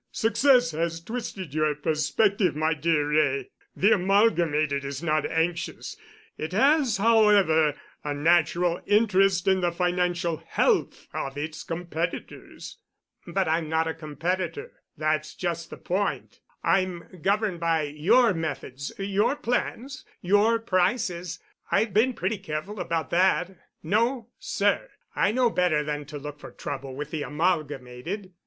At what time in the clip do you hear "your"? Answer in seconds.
1.53-1.75, 17.83-18.33, 18.97-19.35, 20.19-20.57